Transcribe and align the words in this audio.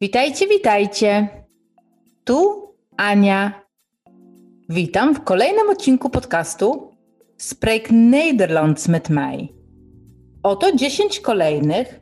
Witajcie, 0.00 0.46
witajcie. 0.46 1.28
Tu 2.24 2.68
Ania. 2.96 3.62
Witam 4.68 5.14
w 5.14 5.24
kolejnym 5.24 5.70
odcinku 5.70 6.10
podcastu 6.10 6.90
Spreek 7.36 7.90
Nederlands 7.90 8.88
met 8.88 9.10
mij. 9.10 9.48
Oto 10.42 10.76
10 10.76 11.20
kolejnych, 11.20 12.00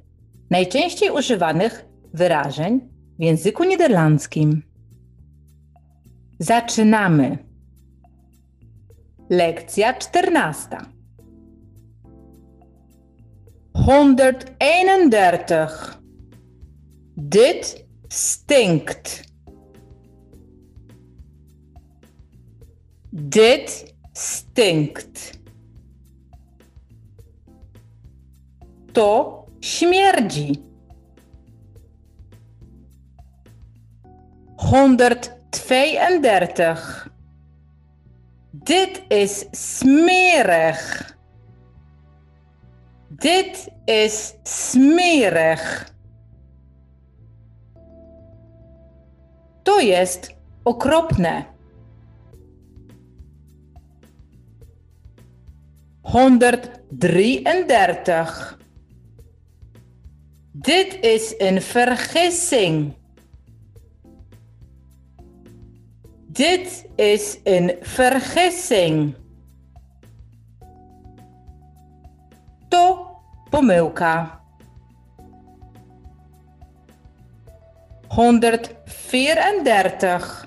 najczęściej 0.50 1.10
używanych 1.10 1.88
wyrażeń 2.14 2.80
w 3.18 3.22
języku 3.22 3.64
niderlandzkim. 3.64 4.62
Zaczynamy. 6.38 7.38
Lekcja 9.30 9.94
14. 9.94 10.68
131. 13.74 15.68
Dit 17.16 17.85
stinkt. 18.08 19.24
Dit 23.10 23.94
stinkt. 24.12 25.38
To 28.92 29.44
śmierdzi. 29.60 30.66
132. 34.56 37.10
Dit 38.50 39.02
is 39.08 39.46
smerig. 39.50 41.14
Dit 43.08 43.68
is 43.84 44.34
smerig. 44.42 45.94
Jest 49.86 50.34
okropne. 50.64 51.44
133. 56.02 58.56
Dit 60.52 61.04
is 61.04 61.34
een 61.38 61.62
vergissing. 61.62 62.92
Dit 66.26 66.88
is 66.94 67.40
een 67.44 67.72
vergissing. 67.82 69.14
To 72.68 73.06
pomyłka. 73.50 74.45
134. 78.16 80.44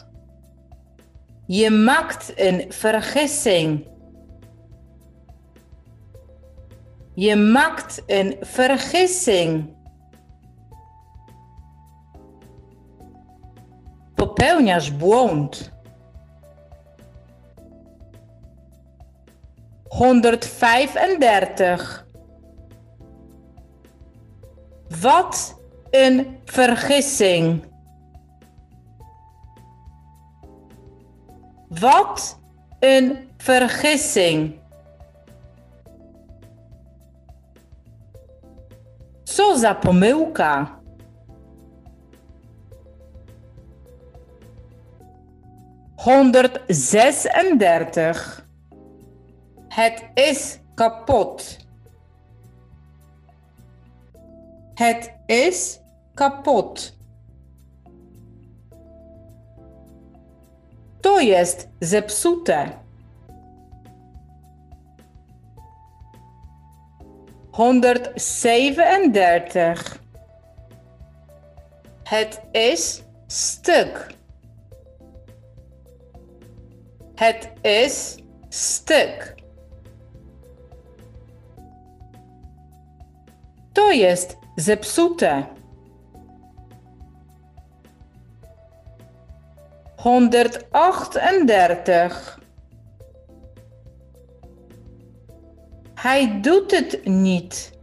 Je 1.46 1.70
maakt 1.70 2.34
een 2.36 2.72
vergissing. 2.72 3.88
Je 7.14 7.36
maakt 7.36 8.04
een 8.06 8.38
vergissing. 8.42 9.78
Popełniasz 14.16 14.92
błąd. 14.92 15.72
135. 19.84 22.06
Wat 25.02 25.59
een 25.92 26.38
vergissing. 26.46 27.64
Wat 31.68 32.40
een 32.80 33.30
vergissing. 33.38 34.60
Co 39.40 39.56
za 39.56 39.74
pomyłka. 39.74 40.80
Honderdzesendertig. 45.96 48.48
Het 49.68 50.10
is 50.14 50.60
kapot. 50.76 51.58
Het 54.74 55.14
is 55.26 55.80
kapot. 56.20 56.92
To 61.02 61.20
jest 61.20 61.68
zepsute. 61.82 62.70
137. 67.52 69.14
Het 72.04 72.42
is 72.52 73.04
stuk. 73.28 74.08
Het 77.16 77.50
is 77.64 78.18
stuk. 78.50 79.36
To 83.74 83.92
jest 83.92 84.38
zepsute. 84.56 85.59
138. 90.00 92.40
Hij 95.94 96.42
doet 96.42 96.72
het 96.72 97.06
niet. 97.06 97.78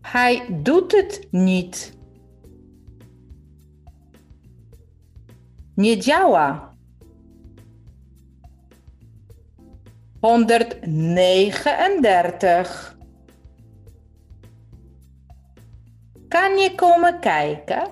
Hij 0.00 0.60
doet 0.62 0.92
het 0.92 1.26
niet. 1.30 1.98
Nie 5.74 5.96
działa. 5.96 6.74
139. 10.20 12.98
Kan 16.30 16.58
je 16.58 16.74
komen 16.74 17.20
kijken? 17.20 17.86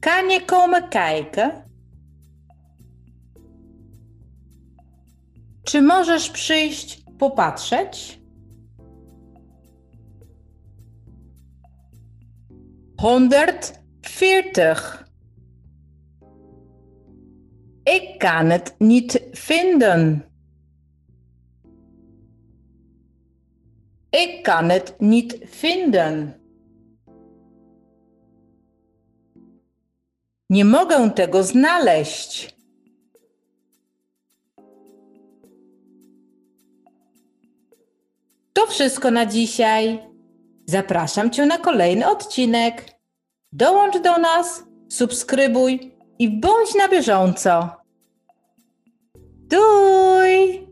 Kan 0.00 0.30
je 0.30 0.44
komen 0.44 0.88
kijken? 0.88 1.50
Czy 5.64 5.82
możesz 5.82 6.30
przyjść 6.30 7.04
popatrzeć? 7.18 8.20
140. 12.96 15.06
Ik 17.84 18.18
kan 18.18 18.50
het 18.50 18.74
niet 18.78 19.20
vinden. 19.32 20.24
Ik 24.10 24.42
kan 24.42 24.70
het 24.70 24.94
niet 25.00 25.38
vinden. 25.44 26.34
Nie 30.48 30.64
mogę 30.64 31.10
tego 31.10 31.42
znaleźć. 31.42 32.56
To 38.52 38.66
wszystko 38.66 39.10
na 39.10 39.26
dzisiaj. 39.26 39.98
Zapraszam 40.66 41.30
Cię 41.30 41.46
na 41.46 41.58
kolejny 41.58 42.08
odcinek. 42.08 42.84
Dołącz 43.52 43.98
do 43.98 44.18
nas, 44.18 44.62
subskrybuj 44.88 45.96
i 46.18 46.40
bądź 46.40 46.74
na 46.74 46.88
bieżąco. 46.88 47.70
Doei! 49.48 50.65